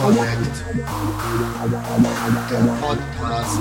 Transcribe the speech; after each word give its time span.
Connect. 0.00 0.56
Der 2.50 2.62
Podcast. 2.80 3.60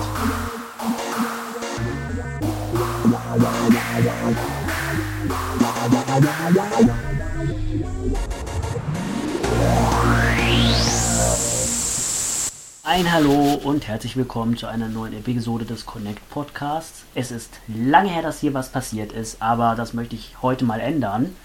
Ein 12.90 13.12
Hallo 13.12 13.54
und 13.64 13.88
herzlich 13.88 14.18
willkommen 14.18 14.58
zu 14.58 14.66
einer 14.66 14.88
neuen 14.88 15.14
Episode 15.14 15.64
des 15.64 15.86
Connect 15.86 16.28
Podcasts. 16.32 17.04
Es 17.14 17.30
ist 17.30 17.60
lange 17.68 18.10
her, 18.10 18.24
dass 18.24 18.40
hier 18.40 18.56
was 18.56 18.72
passiert 18.72 19.12
ist, 19.12 19.44
aber 19.44 19.76
das 19.76 19.94
möchte 19.94 20.16
ich 20.16 20.42
heute 20.42 20.66
mal 20.66 20.80
ändern. 20.80 21.36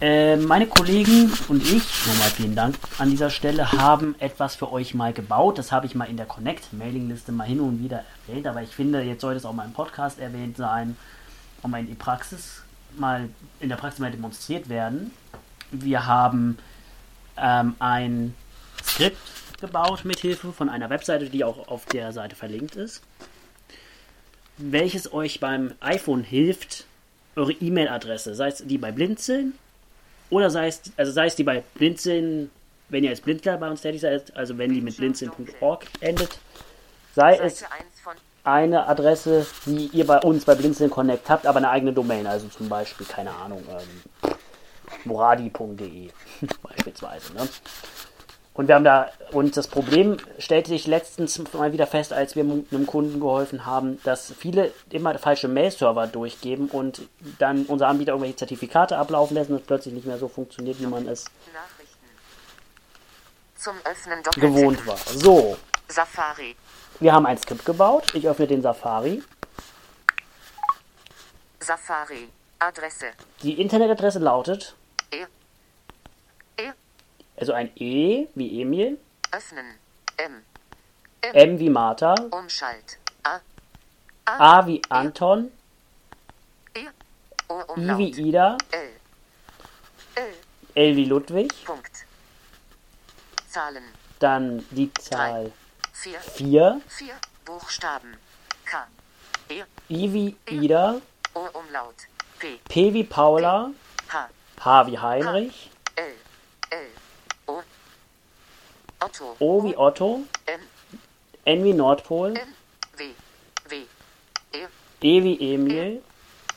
Äh, 0.00 0.36
meine 0.36 0.68
Kollegen 0.68 1.32
und 1.48 1.60
ich, 1.64 2.06
nochmal 2.06 2.30
vielen 2.30 2.54
Dank 2.54 2.76
an 2.98 3.10
dieser 3.10 3.30
Stelle, 3.30 3.72
haben 3.72 4.14
etwas 4.20 4.54
für 4.54 4.70
euch 4.70 4.94
mal 4.94 5.12
gebaut. 5.12 5.58
Das 5.58 5.72
habe 5.72 5.86
ich 5.86 5.96
mal 5.96 6.08
in 6.08 6.16
der 6.16 6.26
Connect-Mailingliste 6.26 7.32
mal 7.32 7.48
hin 7.48 7.58
und 7.58 7.82
wieder 7.82 8.04
erwähnt, 8.28 8.46
aber 8.46 8.62
ich 8.62 8.70
finde, 8.70 9.02
jetzt 9.02 9.22
sollte 9.22 9.38
es 9.38 9.44
auch 9.44 9.54
mal 9.54 9.64
im 9.64 9.72
Podcast 9.72 10.20
erwähnt 10.20 10.56
sein, 10.56 10.96
und 11.62 11.72
mal 11.72 11.80
in 11.80 11.88
die 11.88 11.94
Praxis 11.94 12.62
mal 12.96 13.28
in 13.58 13.70
der 13.70 13.76
Praxis 13.76 13.98
mal 13.98 14.12
demonstriert 14.12 14.68
werden. 14.68 15.10
Wir 15.72 16.06
haben 16.06 16.58
ähm, 17.36 17.74
ein 17.80 18.36
Skript 18.84 19.18
gebaut 19.66 20.04
mit 20.04 20.20
Hilfe 20.20 20.52
von 20.52 20.68
einer 20.68 20.90
Webseite, 20.90 21.30
die 21.30 21.44
auch 21.44 21.68
auf 21.68 21.86
der 21.86 22.12
Seite 22.12 22.36
verlinkt 22.36 22.76
ist, 22.76 23.02
welches 24.58 25.12
euch 25.12 25.40
beim 25.40 25.72
iPhone 25.80 26.22
hilft, 26.22 26.84
eure 27.36 27.52
E-Mail-Adresse, 27.52 28.34
sei 28.34 28.48
es 28.48 28.58
die 28.64 28.78
bei 28.78 28.92
Blinzeln 28.92 29.54
oder 30.30 30.50
sei 30.50 30.68
es, 30.68 30.82
also 30.96 31.12
sei 31.12 31.26
es 31.26 31.36
die 31.36 31.44
bei 31.44 31.64
Blinzeln, 31.74 32.50
wenn 32.90 33.04
ihr 33.04 33.10
als 33.10 33.22
Blindler 33.22 33.56
bei 33.56 33.70
uns 33.70 33.80
tätig 33.80 34.02
seid, 34.02 34.36
also 34.36 34.58
wenn 34.58 34.72
die 34.72 34.80
mit 34.80 34.96
blinzeln.org 34.96 35.86
endet, 36.00 36.38
sei 37.14 37.36
es 37.36 37.60
Seite 37.60 37.72
1 37.72 38.00
von 38.02 38.14
eine 38.44 38.86
Adresse, 38.86 39.46
die 39.64 39.86
ihr 39.86 40.06
bei 40.06 40.18
uns 40.18 40.44
bei 40.44 40.54
Blinzeln 40.54 40.90
Connect 40.90 41.30
habt, 41.30 41.46
aber 41.46 41.56
eine 41.56 41.70
eigene 41.70 41.94
Domain, 41.94 42.26
also 42.26 42.48
zum 42.48 42.68
Beispiel, 42.68 43.06
keine 43.06 43.34
Ahnung, 43.34 43.64
ähm, 43.70 44.34
moradi.de 45.04 46.10
beispielsweise. 46.62 47.32
Ne? 47.32 47.48
Und 48.54 48.68
wir 48.68 48.76
haben 48.76 48.84
da, 48.84 49.10
und 49.32 49.56
das 49.56 49.66
Problem 49.66 50.16
stellte 50.38 50.70
sich 50.70 50.86
letztens 50.86 51.42
mal 51.52 51.72
wieder 51.72 51.88
fest, 51.88 52.12
als 52.12 52.36
wir 52.36 52.44
einem 52.44 52.86
Kunden 52.86 53.18
geholfen 53.18 53.66
haben, 53.66 54.00
dass 54.04 54.32
viele 54.32 54.72
immer 54.90 55.18
falsche 55.18 55.48
Mail-Server 55.48 56.06
durchgeben 56.06 56.68
und 56.68 57.02
dann 57.40 57.64
unser 57.64 57.88
Anbieter 57.88 58.12
irgendwelche 58.12 58.36
Zertifikate 58.36 58.96
ablaufen 58.96 59.34
lassen 59.34 59.52
und 59.52 59.60
es 59.60 59.66
plötzlich 59.66 59.92
nicht 59.92 60.06
mehr 60.06 60.18
so 60.18 60.28
funktioniert, 60.28 60.80
wie 60.80 60.86
man 60.86 61.08
es 61.08 61.24
gewohnt 64.36 64.86
war. 64.86 64.98
So, 64.98 65.56
Safari. 65.88 66.54
wir 67.00 67.12
haben 67.12 67.26
ein 67.26 67.38
Skript 67.38 67.64
gebaut. 67.64 68.14
Ich 68.14 68.28
öffne 68.28 68.46
den 68.46 68.62
Safari. 68.62 69.20
Safari. 71.58 72.28
Adresse. 72.60 73.06
Die 73.42 73.60
Internetadresse 73.60 74.20
lautet. 74.20 74.76
E. 75.10 75.24
also 77.36 77.52
ein 77.52 77.70
E 77.76 78.26
wie 78.34 78.60
Emil, 78.62 78.98
Öffnen. 79.32 79.66
M. 80.16 80.42
M 81.22 81.58
wie 81.58 81.70
Martha, 81.70 82.14
Umschalt. 82.30 82.98
A. 83.24 83.40
A 84.26 84.66
wie 84.66 84.80
Anton, 84.88 85.50
E. 86.74 86.86
O 87.48 87.60
I 87.60 87.64
Umlaut. 87.68 87.98
wie 87.98 88.10
Ida, 88.28 88.56
L. 88.70 88.88
L. 90.14 90.32
L 90.74 90.96
wie 90.96 91.04
Ludwig, 91.04 91.52
Punkt. 91.64 92.06
Zahlen. 93.48 93.84
dann 94.18 94.64
die 94.70 94.92
Zahl 94.94 95.52
4. 95.92 96.20
4, 96.20 96.80
4. 96.88 97.14
Buchstaben. 97.44 98.16
K. 98.64 98.86
E. 99.48 99.62
I 99.88 100.12
wie 100.12 100.36
Ida, 100.50 101.00
O 101.34 101.40
Umlaut. 101.58 101.94
P. 102.38 102.58
P 102.68 102.92
wie 102.94 103.04
Paula, 103.04 103.70
H. 104.08 104.28
H 104.60 104.86
wie 104.86 104.98
Heinrich, 104.98 105.70
L. 105.96 106.14
L. 106.70 106.86
O. 107.46 107.62
Otto. 109.04 109.36
O 109.38 109.62
wie 109.62 109.76
Otto, 109.76 110.20
N. 110.46 110.60
N 111.44 111.64
wie 111.64 111.74
Nordpol, 111.74 112.30
N. 112.36 112.54
W. 112.96 113.10
W. 113.68 113.76
E. 114.52 114.66
E 115.02 115.22
wie 115.22 115.54
Emil, 115.54 116.02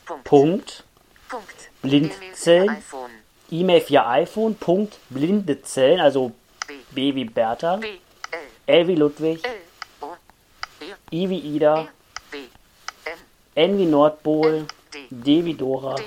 Punkt. 0.06 0.24
Punkt, 0.24 0.84
Punkt. 1.28 1.70
Blindzellen. 1.82 2.82
E-Mail 3.50 3.80
für 3.82 4.06
iPhone. 4.06 4.54
Punkt, 4.54 4.98
blinde 5.10 5.60
Zellen, 5.62 6.00
also 6.00 6.32
B. 6.66 6.74
B 6.90 7.14
wie 7.14 7.24
Bertha, 7.24 7.76
B. 7.76 7.86
L. 7.86 8.78
L 8.80 8.88
wie 8.88 8.94
Ludwig, 8.94 9.44
L. 9.44 9.56
O. 10.00 10.16
E. 10.80 10.94
I 11.10 11.28
wie 11.28 11.38
Ida, 11.38 11.88
E. 12.32 12.46
N. 13.56 13.78
Wie 13.78 13.86
Nordpol, 13.86 14.66
D. 14.94 15.06
D 15.10 15.44
wie 15.44 15.54
Dora, 15.54 15.96
D. 15.96 16.04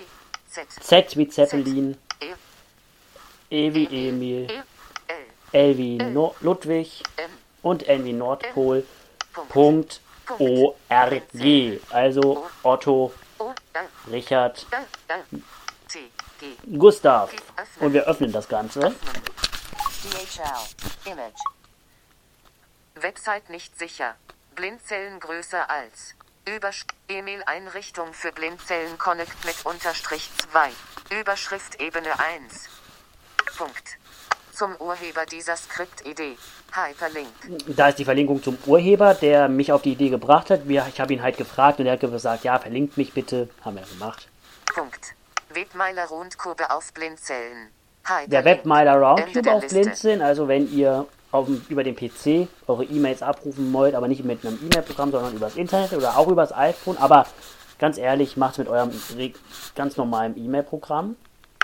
Z. 0.50 0.68
Z 0.82 1.18
wie 1.18 1.28
Zeppelin, 1.30 1.98
E. 2.20 2.34
E 3.52 3.74
wie 3.74 3.86
Emil, 3.86 4.50
E. 4.50 4.71
Wie 5.52 5.98
no 5.98 6.36
Ludwig 6.40 7.04
M. 7.18 7.30
und 7.62 7.88
wie 7.88 8.14
Nordpol, 8.14 8.86
Punkt. 9.50 9.50
Punkt, 9.50 10.02
O, 10.40 10.76
R, 10.88 11.22
G, 11.34 11.80
also 11.90 12.48
Otto. 12.64 13.12
Richard. 14.10 14.66
Gustav. 16.78 17.32
Und 17.80 17.94
wir 17.94 18.06
öffnen 18.06 18.32
das 18.32 18.48
Ganze. 18.48 18.80
DHL. 20.04 21.12
Image. 21.12 21.40
Website 22.96 23.50
nicht 23.50 23.78
sicher. 23.78 24.16
Blindzellen 24.56 25.20
größer 25.20 25.70
als. 25.70 26.16
Übersch 26.46 26.86
E-Mail-Einrichtung 27.08 28.14
für 28.14 28.32
Blindzellen 28.32 28.98
Connect 28.98 29.46
mit 29.46 29.66
Unterstrich 29.66 30.30
2. 30.52 30.72
Überschrift 31.20 31.80
Ebene 31.80 32.20
1. 32.20 32.70
Punkt. 33.58 33.98
Zum 34.54 34.76
Urheber 34.78 35.26
dieser 35.26 35.56
Skriptidee. 35.56 36.38
Hyperlink. 36.74 37.28
Da 37.76 37.90
ist 37.90 38.00
die 38.00 38.06
Verlinkung 38.06 38.42
zum 38.44 38.58
Urheber, 38.66 39.14
der 39.14 39.48
mich 39.50 39.72
auf 39.72 39.82
die 39.82 39.94
Idee 39.94 40.10
gebracht 40.10 40.50
hat. 40.50 40.62
Ich 40.68 41.00
habe 41.02 41.14
ihn 41.14 41.22
halt 41.22 41.38
gefragt 41.38 41.80
und 41.80 41.86
er 41.86 41.94
hat 41.94 42.00
gesagt, 42.02 42.44
ja, 42.44 42.58
verlinkt 42.60 42.98
mich 42.98 43.14
bitte. 43.14 43.50
Haben 43.64 43.78
wir 43.78 43.84
gemacht. 43.84 44.28
Punkt. 44.74 45.14
Webmeiler 45.54 46.06
Rundkurve 46.08 46.72
auf 46.72 46.94
Blindzellen. 46.94 47.70
Der 48.08 48.20
Hyperlink. 48.24 48.46
Webmeiler 48.46 48.94
Ende 48.94 49.06
Roundtube 49.06 49.42
der 49.42 49.54
auf. 49.56 49.68
Blinzeln, 49.68 50.22
also 50.22 50.48
wenn 50.48 50.72
ihr 50.74 51.06
auf, 51.32 51.48
über 51.70 51.84
den 51.84 51.96
PC 51.96 52.48
eure 52.68 52.84
E-Mails 52.86 53.22
abrufen 53.22 53.72
wollt, 53.74 53.96
aber 53.96 54.08
nicht 54.08 54.24
mit 54.24 54.46
einem 54.46 54.58
E-Mail-Programm, 54.62 55.12
sondern 55.12 55.34
übers 55.36 55.56
Internet 55.56 55.94
oder 55.94 56.18
auch 56.18 56.28
übers 56.28 56.54
iPhone. 56.54 56.98
Aber 56.98 57.26
ganz 57.80 57.98
ehrlich, 57.98 58.38
macht 58.38 58.54
es 58.54 58.58
mit 58.60 58.68
eurem 58.70 58.92
re- 59.18 59.34
ganz 59.76 59.98
normalen 59.98 60.38
E-Mail-Programm. 60.38 61.16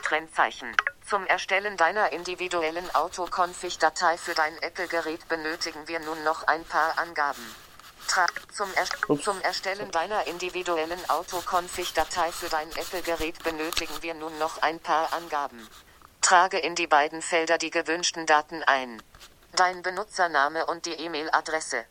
Trennzeichen. 0.04 0.69
Zum 1.07 1.25
Erstellen 1.25 1.78
deiner 1.78 2.12
individuellen 2.12 2.94
Autoconfig-Datei 2.94 4.18
für 4.18 4.34
dein 4.34 4.62
Apple-Gerät 4.62 5.25
benötigen 5.29 5.88
wir 5.88 6.01
nun 6.01 6.22
noch 6.25 6.45
ein 6.47 6.66
paar 6.66 7.00
Angaben. 7.00 7.56
Tra 8.07 8.25
zum, 8.53 8.69
Erst 8.75 9.09
Ups. 9.09 9.23
zum 9.23 9.40
Erstellen 9.40 9.90
deiner 9.91 10.28
individuellen 10.28 11.00
Autoconfig-Datei 11.09 12.34
für 12.34 12.50
dein 12.50 12.69
Apple-Gerät 12.74 13.42
benötigen 13.42 14.01
wir 14.01 14.15
nun 14.15 14.38
noch 14.38 14.62
ein 14.62 14.81
paar 14.81 15.13
Angaben. 15.13 15.65
Trage 16.19 16.59
in 16.59 16.75
die 16.75 16.88
beiden 16.88 17.21
Felder 17.21 17.57
die 17.57 17.71
gewünschten 17.71 18.25
Daten 18.25 18.62
ein. 18.63 19.01
Dein 19.53 19.83
Benutzername 19.83 20.65
und 20.65 20.86
die 20.86 20.94
E-Mail-Adresse. 20.94 21.86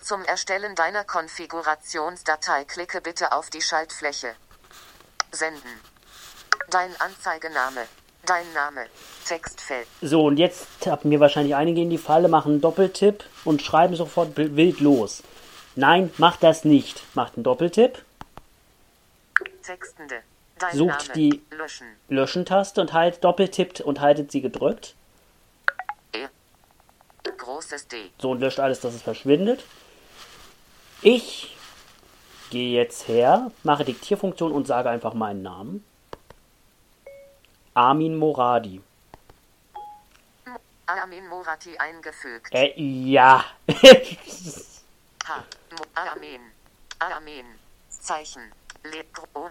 Zum 0.00 0.24
Erstellen 0.24 0.76
deiner 0.76 1.02
Konfigurationsdatei 1.02 2.64
klicke 2.64 3.00
bitte 3.00 3.32
auf 3.32 3.50
die 3.50 3.62
Schaltfläche. 3.62 4.36
Senden. 5.32 5.91
Dein 6.70 6.90
Anzeigename. 7.00 7.82
Dein 8.24 8.50
Name. 8.54 8.86
Textfeld. 9.26 9.86
So, 10.00 10.24
und 10.26 10.36
jetzt 10.36 10.66
tappen 10.80 11.08
mir 11.08 11.18
wahrscheinlich 11.20 11.54
einige 11.56 11.80
in 11.82 11.90
die 11.90 11.98
Falle, 11.98 12.28
machen 12.28 12.52
einen 12.52 12.60
Doppeltipp 12.60 13.24
und 13.44 13.62
schreiben 13.62 13.96
sofort 13.96 14.36
wi- 14.36 14.54
wild 14.56 14.80
los. 14.80 15.22
Nein, 15.74 16.12
macht 16.18 16.42
das 16.42 16.64
nicht. 16.64 17.02
Macht 17.14 17.34
einen 17.36 17.44
Doppeltipp, 17.44 18.04
Textende. 19.62 20.16
Dein 20.58 20.76
Sucht 20.76 21.08
Name. 21.08 21.12
die- 21.14 21.42
Löschen. 21.50 21.86
Löschen-Taste 22.08 22.80
und 22.80 22.92
halt 22.92 23.22
doppeltippt 23.24 23.80
und 23.80 24.00
haltet 24.00 24.30
sie 24.30 24.40
gedrückt. 24.40 24.94
E. 26.12 26.26
Großes 27.36 27.88
D. 27.88 28.10
So, 28.20 28.30
und 28.32 28.40
löscht 28.40 28.60
alles, 28.60 28.80
dass 28.80 28.94
es 28.94 29.02
verschwindet. 29.02 29.64
Ich 31.00 31.56
gehe 32.50 32.76
jetzt 32.76 33.08
her, 33.08 33.50
mache 33.64 33.84
Diktierfunktion 33.84 34.52
und 34.52 34.66
sage 34.66 34.90
einfach 34.90 35.14
meinen 35.14 35.42
Namen. 35.42 35.84
Armin 37.74 38.16
Moradi. 38.16 38.80
Armin 40.86 41.26
Morati 41.28 41.78
eingefügt. 41.78 42.52
Äh, 42.52 42.72
ja. 42.76 43.44
H. 45.24 45.44
Mo 45.70 45.84
Armin. 45.94 46.40
Armin. 46.98 47.46
Zeichen. 47.88 48.52
Le 48.84 49.04
O. 49.34 49.48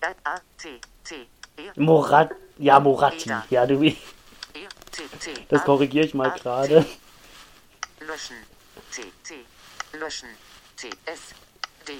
R 0.00 0.14
A 0.24 0.40
T 0.58 0.80
T. 1.02 1.26
E 1.56 1.70
Morat, 1.76 2.30
ja, 2.58 2.78
Morati. 2.78 3.30
Ja, 3.50 3.66
du, 3.66 3.82
E 3.82 3.96
das 5.48 5.64
korrigiere 5.64 6.06
ich 6.06 6.14
mal 6.14 6.30
gerade. 6.30 6.86
Löschen. 8.00 8.36
T 8.92 9.02
T. 9.24 9.44
Löschen. 9.98 10.28
T 10.76 10.90
S. 11.06 11.34
D. 11.86 11.98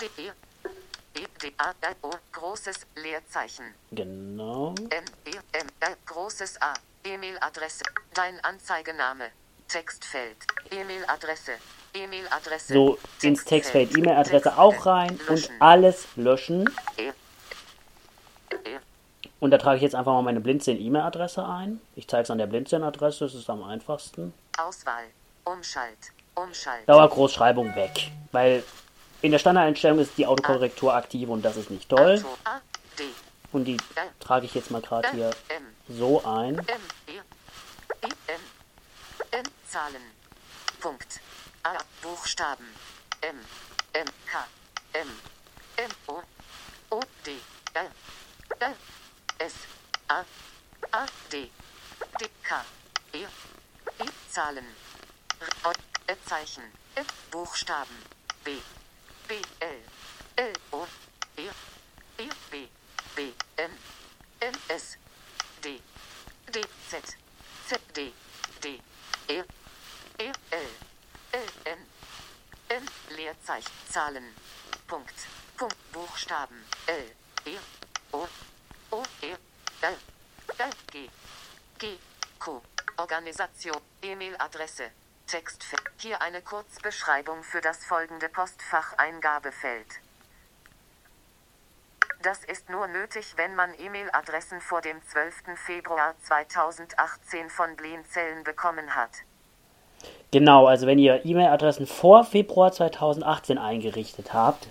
D 0.00 0.22
E. 0.22 0.32
E 1.18 1.26
D 1.42 1.52
A 1.58 1.72
R 1.80 1.96
O. 2.02 2.10
Großes 2.32 2.86
Leerzeichen. 2.96 3.74
Genau. 3.90 4.74
M 4.90 5.04
E 5.24 5.30
M 5.52 5.66
R 5.80 5.96
großes 6.06 6.60
A. 6.60 6.74
E-Mail-Adresse. 7.04 7.84
Dein 8.14 8.38
Anzeigename. 8.44 9.30
Textfeld. 9.68 10.36
E-Mail-Adresse. 10.70 11.52
E-Mail-Adresse. 11.94 12.72
So, 12.72 12.98
ins 13.22 13.44
Textfeld 13.44 13.96
E-Mail-Adresse 13.96 14.58
auch 14.58 14.86
rein 14.86 15.10
und 15.10 15.28
Löschen. 15.28 15.54
alles 15.60 16.06
löschen. 16.16 16.70
E. 16.98 17.08
E. 17.08 18.78
Und 19.40 19.50
da 19.50 19.58
trage 19.58 19.76
ich 19.76 19.82
jetzt 19.82 19.94
einfach 19.94 20.12
mal 20.12 20.22
meine 20.22 20.40
Blinzeln-E-Mail-Adresse 20.40 21.46
ein. 21.46 21.80
Ich 21.94 22.08
zeige 22.08 22.24
es 22.24 22.30
an 22.30 22.38
der 22.38 22.46
Blinzeln-Adresse, 22.46 23.24
das 23.24 23.34
ist 23.34 23.48
am 23.48 23.62
einfachsten. 23.62 24.34
Auswahl. 24.58 25.04
Umschalt. 25.44 25.98
Umschalt. 26.34 26.88
Dauergroßschreibung 26.88 27.74
weg. 27.76 28.10
Weil 28.32 28.62
in 29.26 29.32
der 29.32 29.40
Standardeinstellung 29.40 29.98
ist 29.98 30.16
die 30.16 30.24
Autokorrektur 30.24 30.94
aktiv 30.94 31.28
und 31.28 31.42
das 31.42 31.56
ist 31.56 31.68
nicht 31.68 31.88
toll. 31.88 32.24
Und 33.52 33.64
die 33.64 33.76
trage 34.20 34.46
ich 34.46 34.54
jetzt 34.54 34.70
mal 34.70 34.80
gerade 34.80 35.10
hier 35.10 35.30
so 35.88 36.24
ein. 36.24 36.64
Zahlen. 39.68 40.02
Punkt. 40.80 41.20
A. 41.64 41.74
Buchstaben. 42.02 42.66
M. 43.20 43.36
M. 43.94 44.06
K. 44.30 44.46
M. 44.92 45.08
M. 45.76 45.90
O. 46.06 46.22
O. 46.90 47.00
D. 47.26 47.32
R. 47.74 47.90
R. 48.60 48.74
S. 49.38 49.54
A. 50.08 50.24
A. 50.92 51.06
D. 51.32 51.50
D. 52.20 52.28
K. 52.44 52.64
E. 53.12 53.18
E. 53.22 54.08
Zahlen. 54.30 54.64
R. 55.40 55.70
O. 55.70 55.72
Zeichen. 56.24 56.62
F. 56.94 57.06
Buchstaben. 57.32 57.96
B. 58.44 58.52
B. 59.28 59.34
L. 59.60 59.80
L. 60.36 60.52
O. 60.72 60.86
E. 61.36 61.48
E. 62.18 62.30
B. 62.50 62.68
B. 63.16 63.34
N. 63.58 63.70
N. 64.40 64.54
S. 64.68 64.96
D. 65.60 65.80
D. 66.52 66.60
Z. 66.88 67.16
Z. 67.68 67.78
D. 67.92 68.12
D. 68.60 68.80
E. 69.28 69.42
E. 70.18 70.32
L. 70.52 70.68
L. 71.32 71.46
N. 71.64 71.78
N. 72.70 72.82
Leerzeichen. 73.16 73.72
Zahlen. 73.88 74.34
Punkt. 74.86 75.26
Punkt. 75.56 75.76
Buchstaben. 75.92 76.64
L. 76.86 77.04
E. 77.46 77.58
O. 78.12 78.28
O. 78.92 79.02
E. 79.22 79.34
L. 79.82 79.96
L. 80.58 80.70
G. 80.92 81.10
G. 81.78 81.98
Q. 82.38 82.62
Organisation. 82.98 83.80
E-Mail-Adresse. 84.02 84.92
Textfeld. 85.36 85.82
Hier 85.98 86.22
eine 86.22 86.40
Kurzbeschreibung 86.40 87.42
für 87.42 87.60
das 87.60 87.84
folgende 87.84 88.26
Postfach-Eingabefeld. 88.30 89.86
Das 92.22 92.42
ist 92.44 92.70
nur 92.70 92.86
nötig, 92.86 93.34
wenn 93.36 93.54
man 93.54 93.70
E-Mail-Adressen 93.78 94.62
vor 94.62 94.80
dem 94.80 94.96
12. 95.06 95.58
Februar 95.66 96.14
2018 96.22 97.50
von 97.50 97.76
Blinzellen 97.76 98.44
bekommen 98.44 98.94
hat. 98.94 99.10
Genau, 100.30 100.66
also 100.66 100.86
wenn 100.86 100.98
ihr 100.98 101.26
E-Mail-Adressen 101.26 101.86
vor 101.86 102.24
Februar 102.24 102.72
2018 102.72 103.58
eingerichtet 103.58 104.32
habt, 104.32 104.68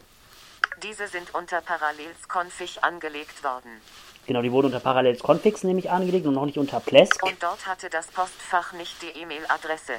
Diese 0.82 1.08
sind 1.08 1.36
unter 1.36 1.62
Parallels 1.62 2.28
Config 2.28 2.84
angelegt 2.84 3.44
worden. 3.44 3.70
genau, 4.26 4.42
die 4.42 4.52
wurden 4.52 4.68
unter 4.68 4.80
Parallels 4.80 5.22
Configs 5.22 5.64
nämlich 5.64 5.92
angelegt 5.92 6.26
und 6.26 6.34
noch 6.34 6.46
nicht 6.48 6.58
unter 6.58 6.80
Plesk. 6.80 7.22
Und 7.22 7.44
dort 7.44 7.68
hatte 7.68 7.92
das 7.92 8.08
Postfach 8.08 8.74
nicht 8.74 9.00
die 9.04 9.20
E-Mail-Adresse. 9.22 9.94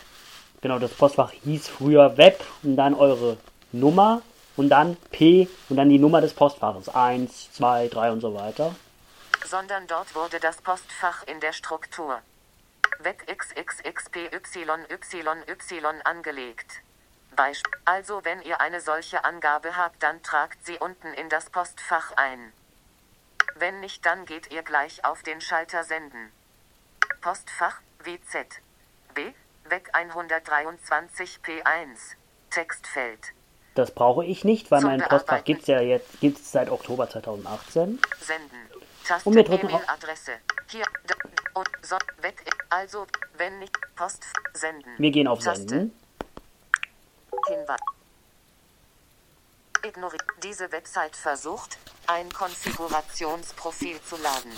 Genau, 0.60 0.78
das 0.78 0.92
Postfach 0.92 1.32
hieß 1.32 1.68
früher 1.68 2.16
Web 2.16 2.42
und 2.62 2.76
dann 2.76 2.94
eure 2.94 3.36
Nummer 3.72 4.22
und 4.56 4.70
dann 4.70 4.96
P 5.10 5.48
und 5.68 5.76
dann 5.76 5.88
die 5.88 5.98
Nummer 5.98 6.20
des 6.20 6.34
Postfaches. 6.34 6.88
1, 6.88 7.52
2, 7.52 7.88
3 7.88 8.12
und 8.12 8.20
so 8.20 8.34
weiter. 8.34 8.74
sondern 9.44 9.86
dort 9.86 10.14
wurde 10.14 10.40
das 10.40 10.60
Postfach 10.62 11.22
in 11.26 11.40
der 11.40 11.52
Struktur 11.52 12.20
Web 12.98 13.22
XXXPYYY 13.26 14.40
angelegt. 16.04 16.82
Also 17.84 18.24
wenn 18.24 18.40
ihr 18.42 18.60
eine 18.60 18.80
solche 18.80 19.24
Angabe 19.24 19.76
habt, 19.76 20.02
dann 20.02 20.22
tragt 20.22 20.64
sie 20.64 20.78
unten 20.78 21.12
in 21.12 21.28
das 21.28 21.50
Postfach 21.50 22.12
ein. 22.16 22.52
Wenn 23.56 23.80
nicht, 23.80 24.06
dann 24.06 24.24
geht 24.24 24.50
ihr 24.50 24.62
gleich 24.62 25.04
auf 25.04 25.22
den 25.22 25.42
Schalter 25.42 25.84
Senden. 25.84 26.32
Postfach 27.20 27.80
WZ 28.02 28.62
B 29.14 29.32
Weg 29.68 29.90
123 29.92 31.40
P1 31.44 31.98
Textfeld 32.50 33.32
Das 33.74 33.90
brauche 33.90 34.24
ich 34.24 34.44
nicht, 34.44 34.70
weil 34.70 34.80
Zum 34.80 34.90
mein 34.90 35.00
Postfach 35.02 35.44
gibt 35.44 35.62
es 35.62 35.66
ja 35.68 35.80
jetzt 35.80 36.20
gibt's 36.20 36.52
seit 36.52 36.70
Oktober 36.70 37.08
2018. 37.10 38.00
Senden. 38.20 38.56
Taste 39.06 39.28
Und 39.28 39.34
wir 39.36 39.44
drücken 39.44 39.66
auf- 39.68 39.72
E-Mail-Adresse. 39.82 40.32
Hier 40.68 40.84
d- 41.08 41.14
und 41.54 41.68
so 41.82 41.96
weg. 42.20 42.42
Also, 42.70 43.06
wenn 43.36 43.58
nicht 43.60 43.76
Post 43.94 44.24
senden. 44.54 44.92
Wir 44.98 45.10
gehen 45.10 45.28
auf 45.28 45.38
Taste. 45.40 45.68
Senden. 45.68 45.98
Hinweis. 47.48 47.78
Ignoriert. 49.84 50.24
Diese 50.42 50.70
Website 50.72 51.14
versucht, 51.16 51.78
ein 52.08 52.28
Konfigurationsprofil 52.32 54.00
zu 54.02 54.16
laden. 54.16 54.52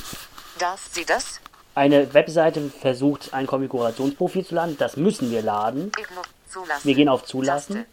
Darf 0.59 0.89
sie 0.93 1.05
das? 1.05 1.41
Eine 1.79 2.13
Webseite 2.13 2.71
versucht 2.71 3.33
ein 3.33 3.47
Konfigurationsprofil 3.47 4.45
zu 4.45 4.57
laden. 4.57 4.77
Das 4.79 4.97
müssen 4.97 5.31
wir 5.31 5.43
laden. 5.43 5.93
Wir 6.83 6.95
gehen 6.97 7.09
auf 7.09 7.25
Zulassen. 7.25 7.87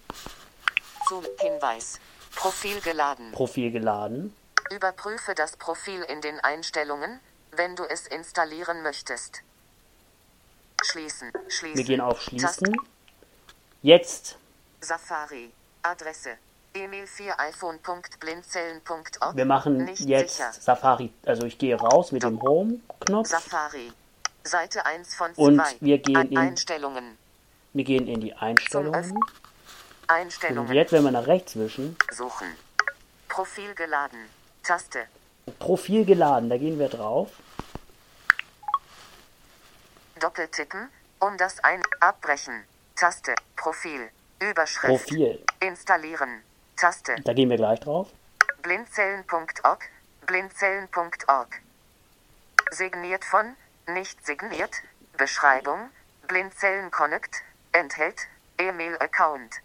Hinweis. 1.40 2.00
Profil 2.36 2.82
geladen. 2.82 3.32
Profil 3.32 3.70
geladen. 3.70 4.36
Überprüfe 4.72 5.36
das 5.36 5.56
Profil 5.58 6.02
in 6.02 6.20
den 6.22 6.40
Einstellungen, 6.40 7.20
wenn 7.52 7.76
du 7.76 7.84
es 7.84 8.08
installieren 8.08 8.82
möchtest. 8.82 9.44
Schließen. 10.82 11.32
Schließen. 11.48 11.78
Wir 11.78 11.84
gehen 11.84 12.02
auf. 12.02 12.20
Schließen. 12.24 12.76
Jetzt, 13.84 14.40
Safari. 14.82 15.52
Adresse. 15.84 16.32
Emil 16.76 17.08
4 17.08 17.40
iPhone.blindzellen.org. 17.40 19.36
wir 19.36 19.46
machen 19.46 19.86
Nicht 19.86 20.02
jetzt 20.02 20.36
sicher. 20.38 20.52
Safari. 20.52 21.14
Also 21.26 21.46
ich 21.46 21.58
gehe 21.58 21.76
raus 21.76 22.12
mit 22.12 22.24
dem 22.24 22.42
Home-Knopf. 22.42 23.28
Safari. 23.30 23.92
Seite 24.44 24.86
1 24.86 25.16
von 25.16 25.34
2. 25.34 25.42
Und 25.42 25.62
wir 25.80 25.98
gehen 26.00 26.30
in- 26.32 26.38
Einstellungen. 26.38 27.18
Wir 27.74 27.84
gehen 27.86 28.08
in 28.08 28.20
die 28.22 28.34
Einstellungen. 28.34 29.18
Einstellungen. 30.08 30.70
Und 30.70 30.76
jetzt, 30.76 30.92
wenn 30.92 31.04
wir 31.04 31.12
nach 31.12 31.28
rechts 31.28 31.56
wischen, 31.56 31.98
Suchen. 32.12 32.48
Profil 33.30 33.74
geladen. 33.74 34.20
Taste. 34.64 35.08
Profil 35.60 36.06
geladen, 36.06 36.50
da 36.50 36.58
gehen 36.58 36.78
wir 36.80 36.90
drauf. 36.90 37.30
Doppeltippen. 40.20 40.90
Um 41.20 41.38
das 41.38 41.64
ein. 41.64 41.82
Abbrechen. 42.02 42.64
Taste. 42.96 43.34
Profil. 43.56 44.10
Überschrift. 44.40 44.88
Profil, 45.08 45.44
Installieren. 45.62 46.42
Taste. 46.76 47.16
da 47.24 47.34
gehen 47.34 47.50
wir 47.50 47.58
gleich 47.58 47.80
drauf. 47.80 48.10
Blindzellen.org. 48.62 49.90
Blindzellen.org. 50.26 51.62
Signiert 52.72 53.24
von, 53.24 53.56
nicht 53.88 54.26
signiert, 54.26 54.82
Beschreibung, 55.18 55.90
Blindzellen 56.28 56.92
Connect, 56.92 57.44
enthält, 57.72 58.28
E-Mail-Account. 58.58 59.62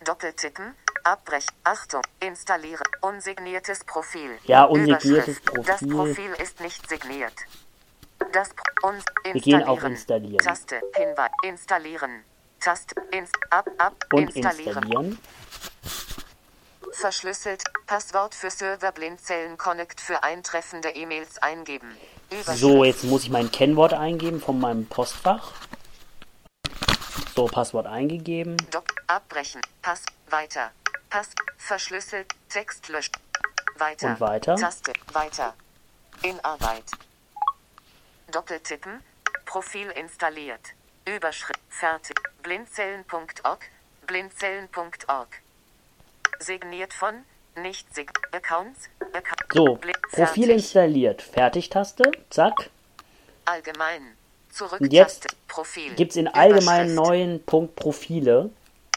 Doppeltippen, 0.06 0.74
Abbrech. 1.04 1.48
Achtung. 1.66 2.02
Installiere. 2.22 2.84
Unsigniertes 3.02 3.84
Profil. 3.84 4.40
Ja, 4.46 4.64
unsigniertes 4.64 5.40
Überschrift. 5.42 5.68
Das 5.68 5.80
Profil. 5.82 5.96
Profil 5.96 6.32
ist 6.42 6.62
nicht 6.62 6.88
signiert. 6.88 7.34
Das 8.36 8.50
uns 8.84 9.06
Wir 9.24 9.40
gehen 9.40 9.64
auf 9.64 9.82
installieren. 9.82 10.34
Installieren. 10.34 10.38
Taste. 10.40 10.82
Hinweis. 10.94 11.32
Installieren. 11.44 12.24
Taste. 12.60 12.94
Ins 13.12 13.32
ab 13.50 13.66
ab 13.78 13.94
Und 14.12 14.36
installieren. 14.36 14.84
installieren. 14.84 15.20
Verschlüsselt. 16.92 17.64
Passwort 17.88 18.36
für 18.36 18.50
Server 18.50 18.92
Blindzellen 18.92 19.58
Connect 19.58 20.02
für 20.02 20.22
eintreffende 20.22 20.90
E-Mails 20.90 21.42
eingeben. 21.42 21.88
So, 22.56 22.84
jetzt 22.84 23.06
muss 23.06 23.24
ich 23.24 23.30
mein 23.30 23.50
Kennwort 23.54 23.94
eingeben 23.94 24.42
von 24.42 24.60
meinem 24.60 24.86
Postfach. 24.86 25.54
So, 27.38 27.46
Passwort 27.46 27.88
eingegeben. 27.88 28.58
Doc 28.70 28.84
abbrechen. 29.08 29.62
Pass 29.82 30.04
weiter. 30.30 30.72
Pass 31.10 31.30
verschlüsselt. 31.58 32.28
Text 32.50 32.90
löscht. 32.90 33.16
Weiter. 33.78 34.08
Und 34.10 34.20
weiter. 34.20 34.56
Taste 34.58 34.92
weiter. 35.14 35.54
In 36.22 36.38
Arbeit. 36.44 36.84
Doppeltippen. 38.36 39.02
Profil 39.46 39.90
installiert. 39.92 40.74
Überschrift 41.06 41.62
fertig. 41.70 42.20
Blindzellen.org. 42.44 43.60
Blindzellen.org. 44.06 45.30
Signiert 46.40 46.94
von 46.94 47.24
nicht 47.56 47.96
sig 47.96 48.12
Accounts. 48.34 48.90
Account, 49.14 49.46
So, 49.54 49.76
Blin- 49.76 49.94
Profil 50.12 50.44
fertig. 50.48 50.50
installiert. 50.50 51.22
Fertig-Taste. 51.22 52.04
Zack. 52.30 52.70
Allgemein. 53.46 54.18
Zurück 54.52 54.82
Und 54.82 54.92
jetzt. 54.92 55.28
Gibt 55.96 56.12
es 56.12 56.18
in 56.18 56.28
allgemeinen 56.28 56.94
neuen 56.94 57.42
Punkt 57.46 57.78
Profile. 57.78 58.50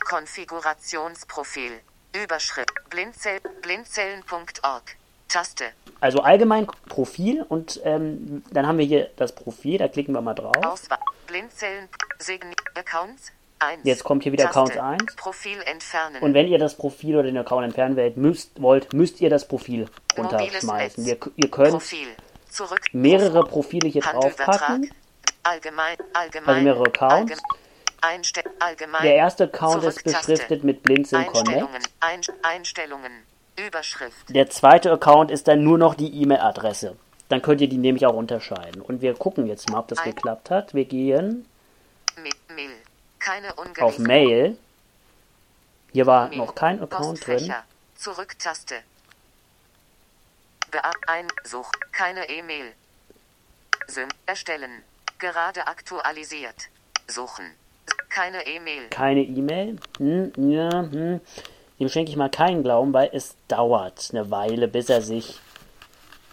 Konfigurationsprofil. 0.08 1.78
Überschrift. 2.12 2.72
Blindzell, 2.90 3.38
blindzellen.org. 3.62 4.96
Taste. 5.28 5.64
Also 6.00 6.20
allgemein 6.20 6.66
Profil 6.88 7.44
und 7.48 7.80
ähm, 7.84 8.42
dann 8.50 8.66
haben 8.66 8.78
wir 8.78 8.86
hier 8.86 9.10
das 9.16 9.34
Profil, 9.34 9.78
da 9.78 9.88
klicken 9.88 10.14
wir 10.14 10.20
mal 10.20 10.34
drauf. 10.34 10.56
Auswahl. 10.64 10.98
Blindzellen. 11.26 11.88
Sign 12.18 12.40
Accounts. 12.74 13.32
1. 13.60 13.80
Jetzt 13.82 14.04
kommt 14.04 14.22
hier 14.22 14.32
wieder 14.32 14.50
Taste. 14.50 14.80
Accounts 14.80 15.02
1. 15.02 15.16
Profil 15.16 15.60
entfernen. 15.64 16.22
Und 16.22 16.34
wenn 16.34 16.46
ihr 16.46 16.58
das 16.58 16.76
Profil 16.76 17.16
oder 17.16 17.24
den 17.24 17.38
Account 17.38 17.64
entfernen 17.64 17.96
wollt, 17.96 18.16
müsst, 18.16 18.62
wollt, 18.62 18.92
müsst 18.92 19.20
ihr 19.20 19.30
das 19.30 19.48
Profil 19.48 19.88
runterschmeißen. 20.16 21.04
Wir, 21.04 21.18
ihr 21.36 21.50
könnt 21.50 21.70
Profil. 21.70 22.08
Zurück. 22.48 22.80
mehrere 22.92 23.44
Profile 23.44 23.88
hier 23.88 24.02
draufpacken. 24.02 24.90
Allgemein. 25.42 25.96
Allgemein. 26.12 26.48
Also 26.48 26.62
mehrere 26.62 26.86
Accounts. 26.86 27.40
Allgemein. 28.60 29.02
Der 29.02 29.16
erste 29.16 29.44
Account 29.44 29.82
ist 29.84 30.04
beschriftet 30.04 30.62
mit 30.62 30.82
Blinzeln. 30.82 31.26
Connect. 31.26 31.68
Ein 32.00 32.20
Einstellungen. 32.42 33.12
Überschrift. 33.66 34.28
Der 34.28 34.48
zweite 34.50 34.92
Account 34.92 35.30
ist 35.30 35.48
dann 35.48 35.62
nur 35.62 35.78
noch 35.78 35.94
die 35.94 36.22
E-Mail-Adresse. 36.22 36.96
Dann 37.28 37.42
könnt 37.42 37.60
ihr 37.60 37.68
die 37.68 37.76
nämlich 37.78 38.06
auch 38.06 38.14
unterscheiden. 38.14 38.80
Und 38.80 39.02
wir 39.02 39.14
gucken 39.14 39.46
jetzt 39.46 39.70
mal, 39.70 39.80
ob 39.80 39.88
das 39.88 39.98
Ein- 39.98 40.14
geklappt 40.14 40.50
hat. 40.50 40.74
Wir 40.74 40.84
gehen 40.84 41.46
Mail. 42.16 42.70
Keine 43.18 43.52
auf 43.80 43.98
Mail. 43.98 44.56
Hier 45.92 46.06
war 46.06 46.28
Mail. 46.28 46.38
noch 46.38 46.54
kein 46.54 46.80
Account 46.82 47.26
drin. 47.26 47.52
Zurück-Taste. 47.96 48.76
Beab 50.70 50.96
ein 51.06 51.28
Such. 51.44 51.70
Keine 51.92 52.28
E-Mail. 52.28 52.72
Sym 53.86 54.08
erstellen. 54.26 54.82
Gerade 55.18 55.66
aktualisiert. 55.66 56.68
Suchen. 57.06 57.46
Keine 58.10 58.46
E-Mail. 58.46 58.88
Keine 58.90 59.22
E-Mail. 59.22 59.78
Hm, 59.98 60.32
ja, 60.50 60.70
hm. 60.70 61.20
Dem 61.78 61.88
schenke 61.88 62.10
ich 62.10 62.16
mal 62.16 62.30
keinen 62.30 62.62
Glauben, 62.62 62.92
weil 62.92 63.10
es 63.12 63.36
dauert 63.46 64.08
eine 64.10 64.30
Weile, 64.30 64.66
bis 64.68 64.88
er 64.88 65.00
sich 65.02 65.38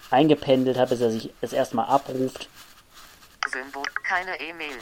eingependelt 0.10 0.78
hat, 0.78 0.90
bis 0.90 1.02
er 1.02 1.12
sich 1.12 1.32
es 1.42 1.54
erstmal 1.54 1.88
abruft. 1.88 2.50
Symbol. 3.48 3.84
Keine 4.04 4.40
E-Mail. 4.40 4.78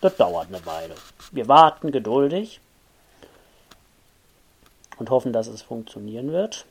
Das 0.00 0.16
dauert 0.16 0.48
eine 0.48 0.64
Weile. 0.66 0.94
Wir 1.32 1.48
warten 1.48 1.92
geduldig 1.92 2.60
und 4.98 5.10
hoffen, 5.10 5.32
dass 5.32 5.46
es 5.46 5.62
funktionieren 5.62 6.32
wird. 6.32 6.66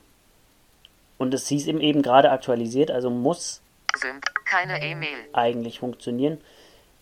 Und 1.18 1.32
es 1.32 1.48
hieß 1.48 1.66
ihm 1.66 1.80
eben 1.80 2.02
gerade 2.02 2.30
aktualisiert, 2.30 2.90
also 2.90 3.10
muss 3.10 3.60
E-Mail. 4.82 5.16
eigentlich 5.32 5.78
funktionieren. 5.78 6.40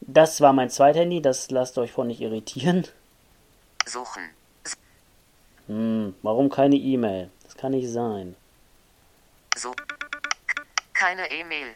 Das 0.01 0.41
war 0.41 0.53
mein 0.53 0.71
Zweithandy, 0.71 1.23
das 1.23 1.51
lasst 1.51 1.79
euch 1.79 1.93
von 1.93 2.09
nicht 2.09 2.21
irritieren. 2.21 2.87
Suchen. 3.87 4.31
Hm, 5.69 6.15
warum 6.23 6.49
keine 6.51 6.77
E-Mail? 6.77 7.31
Das 7.45 7.57
kann 7.57 7.73
nicht 7.73 7.89
sein. 7.89 8.37
So. 9.57 9.75
Keine 10.93 11.31
E-Mail. 11.31 11.75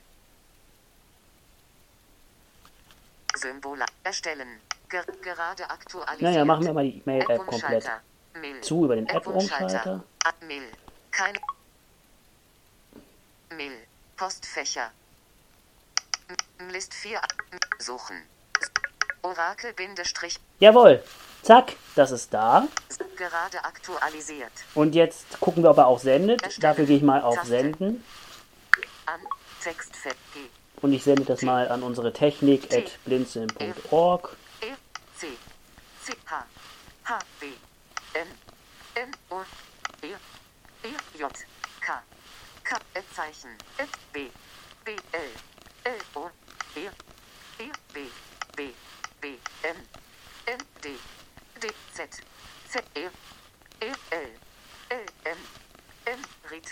Symbole 3.37 3.85
erstellen. 4.03 4.61
Ger 4.89 5.05
gerade 5.23 5.69
aktualisiert. 5.69 6.23
Naja, 6.23 6.45
machen 6.45 6.65
wir 6.65 6.73
mal 6.73 6.85
die 6.85 6.99
E-Mail-App 6.99 7.47
komplett. 7.47 7.91
Mail. 8.41 8.61
zu 8.61 8.85
über 8.85 8.97
den 8.97 9.09
App-Umschalter. 9.09 10.05
Ah, 10.25 10.33
Mail. 10.47 10.63
Keine. 11.11 11.39
Mail. 13.51 13.73
Postfächer. 14.17 14.91
List 16.71 16.93
4. 16.95 17.21
Suchen. 17.79 18.17
S- 18.61 18.71
Orakel 19.23 19.73
Bindestrich. 19.75 20.39
Jawohl, 20.61 21.03
zack, 21.47 21.77
das 21.95 22.11
ist 22.11 22.35
da. 22.35 22.67
Gerade 23.17 23.65
aktualisiert. 23.65 24.53
Und 24.75 24.95
jetzt 24.95 25.41
gucken 25.41 25.63
wir, 25.63 25.71
ob 25.71 25.79
er 25.79 25.87
auch 25.87 26.01
sendet. 26.01 26.63
Dafür 26.63 26.85
gehe 26.85 26.99
ich 26.99 27.03
mal 27.03 27.23
auf 27.23 27.37
Taste. 27.37 27.49
Senden. 27.49 28.05
An. 29.07 29.21
Textfeld. 29.63 30.17
G. 30.35 30.41
Und 30.83 30.93
ich 30.93 31.03
sende 31.03 31.25
das 31.25 31.43
mal 31.43 31.69
an 31.69 31.83
unsere 31.83 32.13
Technik 32.13 32.69
T. 32.69 32.79
at 32.79 33.05
blinzeln.org. 33.05 34.37
E. 34.61 34.67
C. 35.17 35.29
C. 36.03 36.13
H. 36.27 36.45
H. 37.05 37.19
B. 37.41 37.47
N. 38.15 38.27
N. 38.95 39.11
O. 39.31 39.41
E. 40.03 40.09
E. 40.87 41.19
J. 41.19 41.33
K. 41.81 42.03
K. 42.65 42.77
Zeichen. 43.15 43.51
F. 43.79 43.89
B. 44.13 44.29
B. 44.85 44.91
L. 45.13 45.21
L. 45.85 45.99
O. 46.15 46.31
E. 46.77 46.89
B. 47.93 48.01
B. 48.57 48.73
B. 49.21 49.29
N. 49.63 49.77
N. 50.47 50.59
D. 50.83 50.91
D. 51.61 51.69
Z. 51.95 52.23
Z. 52.69 52.85
E. 52.95 53.09
E. 53.81 53.93
L. 54.11 54.31
L. 54.91 55.07
M. 55.25 55.39
M. 56.05 56.21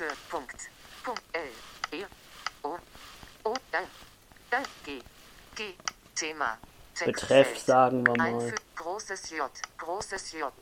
Return. 0.05 0.17
Punkt. 0.31 0.71
Punkt. 1.03 1.23
L. 1.33 1.99
E. 1.99 2.05
O. 2.63 2.79
O. 3.45 3.55
L. 3.73 3.87
L. 4.51 4.63
G. 4.85 5.03
G. 5.55 5.75
Thema. 6.15 6.59
Betreff 7.05 7.29
Textfeld. 7.29 7.67
sagen 7.67 8.07
wir 8.07 8.17
mal. 8.17 8.35
Einfü 8.35 8.55
großes 8.77 9.31
J, 9.31 9.51
großes 9.79 10.33
J, 10.33 10.53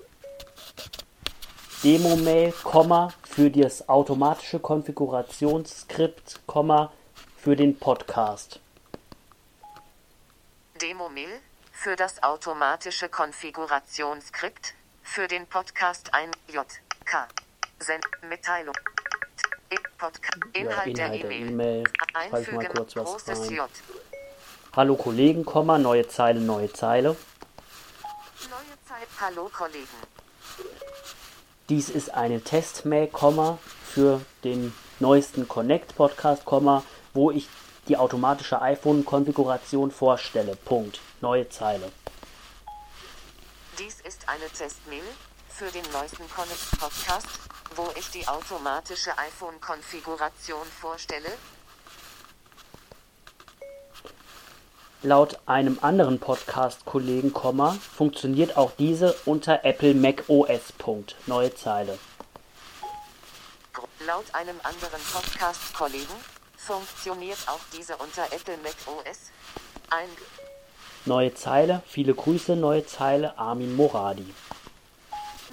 Demo-Mail, 1.84 2.52
Komma, 2.52 3.12
für 3.24 3.50
das 3.50 3.88
automatische 3.88 4.60
Konfigurationsskript, 4.60 6.40
Komma, 6.46 6.92
für 7.36 7.56
den 7.56 7.78
Podcast. 7.78 8.60
Demo-Mail, 10.80 11.40
für 11.72 11.96
das 11.96 12.22
automatische 12.22 13.08
Konfigurationsskript, 13.08 14.74
für 15.02 15.26
den 15.26 15.46
Podcast 15.46 16.14
ein 16.14 16.30
J, 16.48 16.64
K, 17.04 17.28
Send, 17.80 18.06
Mitteilung, 18.22 18.76
T, 19.72 19.74
E, 19.74 19.78
Podca 19.98 20.30
Inhalt, 20.52 20.86
Inhalt 20.86 21.22
der 21.22 21.30
E-Mail. 21.30 21.84
Schreibe 21.86 22.40
ich 22.42 22.52
mal 22.52 22.58
einfügen, 22.58 22.68
kurz 22.74 22.96
was 22.96 23.28
rein. 23.28 23.50
J, 23.50 23.70
Hallo 24.76 24.96
Kollegen, 24.96 25.44
Komma, 25.44 25.78
neue 25.78 26.06
Zeile, 26.08 26.40
neue 26.40 26.72
Zeile. 26.72 27.08
neue 27.08 27.18
Zeit, 28.86 29.08
hallo 29.20 29.50
Kollegen, 29.52 29.86
Dies 31.68 31.88
ist 31.88 32.12
eine 32.14 32.40
Testmail, 32.42 33.06
Komma, 33.08 33.58
für 33.84 34.20
den 34.44 34.74
neuesten 35.00 35.48
Connect 35.48 35.94
Podcast, 35.96 36.44
Komma, 36.44 36.82
wo 37.14 37.30
ich 37.30 37.48
die 37.88 37.96
automatische 37.96 38.60
iPhone-Konfiguration 38.60 39.90
vorstelle. 39.90 40.56
Punkt. 40.56 41.00
Neue 41.20 41.48
Zeile. 41.48 41.90
dies 43.78 44.00
ist 44.00 44.28
eine 44.28 44.48
Testmail, 44.48 45.02
für 45.48 45.66
den 45.66 45.84
neuesten 45.92 46.28
Connect 46.30 46.70
Podcast, 46.78 47.28
wo 47.76 47.88
ich 47.96 48.10
die 48.10 48.26
automatische 48.26 49.16
iPhone-Konfiguration 49.18 50.66
vorstelle, 50.80 51.30
Laut 55.04 55.40
einem 55.46 55.80
anderen 55.82 56.20
Podcast-Kollegen, 56.20 57.32
funktioniert 57.74 58.56
auch 58.56 58.70
diese 58.78 59.14
unter 59.24 59.64
Apple 59.64 59.94
Mac 59.94 60.22
OS. 60.28 60.70
Punkt. 60.78 61.16
Neue 61.26 61.52
Zeile. 61.52 61.98
Laut 64.06 64.32
einem 64.32 64.60
anderen 64.62 65.02
Podcast-Kollegen 65.12 66.14
funktioniert 66.56 67.38
auch 67.48 67.58
diese 67.72 67.96
unter 67.96 68.26
Apple 68.32 68.56
Mac 68.58 68.76
OS. 68.86 69.32
Ein 69.90 70.08
Neue 71.04 71.34
Zeile. 71.34 71.82
Viele 71.88 72.14
Grüße, 72.14 72.54
neue 72.54 72.86
Zeile. 72.86 73.36
Armin 73.36 73.74
Moradi. 73.74 74.32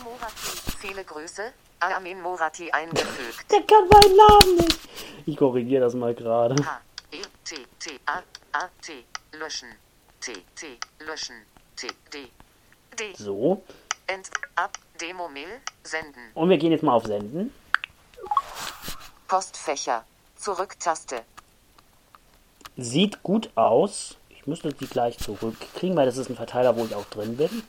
Morati. 0.03 0.77
Viele 0.79 1.03
Grüße. 1.03 1.51
Armin 1.79 2.21
Morati 2.21 2.71
eingefügt. 2.71 3.45
Der 3.51 3.61
kann 3.63 3.87
meinen 3.87 4.15
Namen 4.15 4.55
nicht. 4.57 4.79
Ich 5.25 5.37
korrigiere 5.37 5.81
das 5.81 5.93
mal 5.93 6.13
gerade. 6.13 6.55
H, 6.63 6.81
E, 7.11 7.21
T, 7.45 7.55
T, 7.79 7.99
A, 8.05 8.21
A, 8.51 8.69
T, 8.81 9.05
löschen. 9.33 9.69
T, 10.19 10.33
T, 10.55 10.77
löschen. 10.99 11.35
T, 11.75 11.87
D, 12.13 12.27
D, 12.97 13.13
So. 13.17 13.63
Ent, 14.07 14.29
ab, 14.55 14.77
Demo-Mail, 14.99 15.61
senden. 15.83 16.21
Und 16.33 16.49
wir 16.49 16.57
gehen 16.57 16.71
jetzt 16.71 16.83
mal 16.83 16.93
auf 16.93 17.05
Senden. 17.05 17.53
Postfächer. 19.27 20.03
Zurück-Taste. 20.35 21.21
Sieht 22.77 23.21
gut 23.23 23.49
aus. 23.55 24.17
Ich 24.29 24.47
müsste 24.47 24.73
die 24.73 24.87
gleich 24.87 25.17
zurückkriegen, 25.19 25.95
weil 25.95 26.05
das 26.05 26.17
ist 26.17 26.29
ein 26.29 26.35
Verteiler, 26.35 26.75
wo 26.75 26.85
ich 26.85 26.95
auch 26.95 27.05
drin 27.05 27.37
bin. 27.37 27.63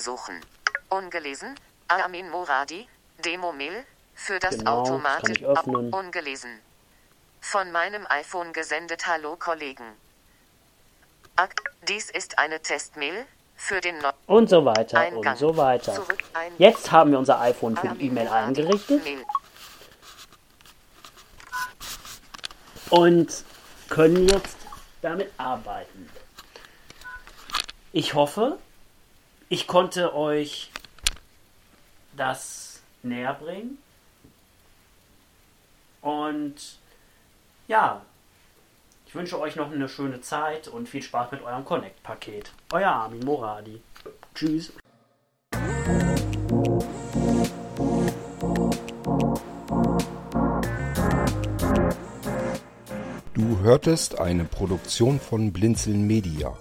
Suchen. 0.00 0.40
Ungelesen. 0.88 1.54
Armin 1.88 2.30
Moradi. 2.30 2.88
Demo-Mail. 3.24 3.84
Für 4.14 4.38
das 4.38 4.58
Genau, 4.58 4.80
automatisch 4.80 5.42
ab- 5.44 5.66
ungelesen. 5.66 6.58
Von 7.40 7.72
meinem 7.72 8.06
iPhone 8.10 8.52
gesendet. 8.52 9.06
Hallo 9.06 9.36
Kollegen. 9.36 9.84
Ak 11.36 11.54
dies 11.88 12.10
ist 12.10 12.38
eine 12.38 12.60
Testmail 12.60 13.24
für 13.56 13.80
den 13.80 13.98
no 13.98 14.10
Und 14.26 14.50
so 14.50 14.64
weiter 14.64 14.98
Eingang. 14.98 15.32
und 15.34 15.38
so 15.38 15.56
weiter. 15.56 16.06
Jetzt 16.58 16.90
haben 16.90 17.12
wir 17.12 17.18
unser 17.18 17.40
iPhone 17.40 17.76
für 17.76 17.88
die 17.88 18.06
E-Mail 18.06 18.28
eingerichtet 18.28 19.02
Mail. 19.04 19.24
und 22.90 23.44
können 23.88 24.28
jetzt 24.28 24.56
damit 25.02 25.30
arbeiten. 25.38 26.10
Ich 27.92 28.14
hoffe, 28.14 28.58
ich 29.50 29.66
konnte 29.66 30.14
euch 30.14 30.70
das 32.16 32.80
näher 33.02 33.34
bringen. 33.34 33.78
Und 36.00 36.54
ja, 37.66 38.00
ich 39.06 39.14
wünsche 39.14 39.38
euch 39.38 39.56
noch 39.56 39.70
eine 39.70 39.88
schöne 39.88 40.20
Zeit 40.20 40.68
und 40.68 40.88
viel 40.88 41.02
Spaß 41.02 41.32
mit 41.32 41.42
eurem 41.42 41.64
Connect-Paket. 41.64 42.52
Euer 42.72 42.90
Armin 42.90 43.24
Moradi. 43.24 43.82
Tschüss. 44.34 44.72
Du 53.34 53.58
hörtest 53.60 54.20
eine 54.20 54.44
Produktion 54.44 55.18
von 55.18 55.52
Blinzeln 55.52 56.06
Media. 56.06 56.56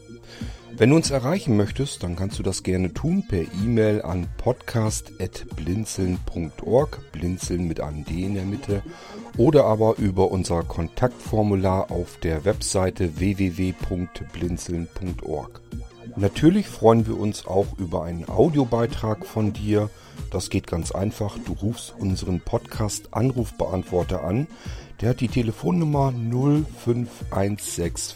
Wenn 0.80 0.90
du 0.92 0.96
uns 0.96 1.12
erreichen 1.12 1.58
möchtest, 1.58 2.04
dann 2.04 2.16
kannst 2.16 2.40
du 2.40 2.44
das 2.44 2.64
gerne 2.64 2.94
tun 2.94 3.26
per 3.28 3.42
E-Mail 3.42 4.02
an 4.02 4.30
podcast.blinzeln.org, 4.38 7.12
blinzeln 7.12 7.68
mit 7.68 7.82
einem 7.82 8.06
D 8.06 8.24
in 8.24 8.36
der 8.36 8.46
Mitte, 8.46 8.82
oder 9.36 9.66
aber 9.66 9.98
über 9.98 10.32
unser 10.32 10.64
Kontaktformular 10.64 11.92
auf 11.92 12.16
der 12.24 12.46
Webseite 12.46 13.20
www.blinzeln.org. 13.20 15.62
Natürlich 16.16 16.70
freuen 16.70 17.06
wir 17.06 17.20
uns 17.20 17.46
auch 17.46 17.78
über 17.78 18.06
einen 18.06 18.30
Audiobeitrag 18.30 19.26
von 19.26 19.52
dir. 19.52 19.90
Das 20.32 20.50
geht 20.50 20.68
ganz 20.68 20.94
einfach. 20.94 21.38
Du 21.46 21.52
rufst 21.62 21.94
unseren 22.00 22.40
Podcast 22.40 23.14
Anrufbeantworter 23.14 24.24
an. 24.24 24.48
Der 25.02 25.10
hat 25.10 25.20
die 25.20 25.28
Telefonnummer 25.28 26.14
05165 26.14 28.16